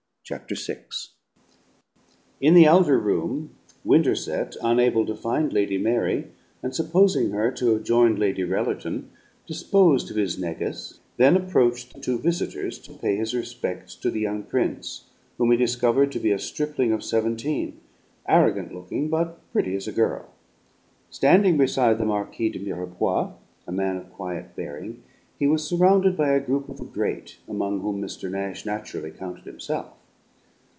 Chapter 0.23 0.55
Six 0.55 1.09
In 2.39 2.53
the 2.53 2.65
outer 2.65 2.97
room, 2.97 3.49
Winterset, 3.83 4.55
unable 4.63 5.05
to 5.07 5.13
find 5.13 5.51
Lady 5.51 5.77
Mary, 5.77 6.27
and 6.63 6.73
supposing 6.73 7.31
her 7.31 7.51
to 7.51 7.73
have 7.73 7.83
joined 7.83 8.17
Lady 8.17 8.43
Rellerton, 8.43 9.09
disposed 9.45 10.09
of 10.09 10.15
his 10.15 10.39
negus, 10.39 11.01
then 11.17 11.35
approached 11.35 11.93
the 11.93 11.99
two 11.99 12.17
visitors 12.17 12.79
to 12.79 12.93
pay 12.93 13.17
his 13.17 13.33
respects 13.33 13.93
to 13.95 14.09
the 14.09 14.21
young 14.21 14.43
prince, 14.43 15.07
whom 15.37 15.51
he 15.51 15.57
discovered 15.57 16.13
to 16.13 16.19
be 16.19 16.31
a 16.31 16.39
stripling 16.39 16.93
of 16.93 17.03
seventeen, 17.03 17.81
arrogant 18.25 18.73
looking, 18.73 19.09
but 19.09 19.41
pretty 19.51 19.75
as 19.75 19.85
a 19.85 19.91
girl. 19.91 20.29
Standing 21.09 21.57
beside 21.57 21.97
the 21.97 22.05
Marquis 22.05 22.47
de 22.47 22.59
Mirepoix 22.59 23.33
a 23.67 23.71
man 23.73 23.97
of 23.97 24.13
quiet 24.13 24.55
bearing 24.55 25.03
he 25.37 25.45
was 25.45 25.67
surrounded 25.67 26.15
by 26.15 26.29
a 26.29 26.39
group 26.39 26.69
of 26.69 26.77
the 26.77 26.85
great, 26.85 27.39
among 27.49 27.81
whom 27.81 28.01
Mr. 28.01 28.31
Nash 28.31 28.65
naturally 28.65 29.11
counted 29.11 29.43
himself. 29.43 29.97